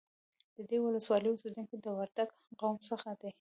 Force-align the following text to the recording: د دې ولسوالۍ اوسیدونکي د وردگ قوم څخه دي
د 0.55 0.57
دې 0.69 0.77
ولسوالۍ 0.81 1.29
اوسیدونکي 1.31 1.75
د 1.79 1.85
وردگ 1.97 2.29
قوم 2.61 2.75
څخه 2.89 3.09
دي 3.21 3.29